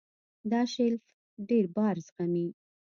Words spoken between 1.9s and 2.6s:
زغمي.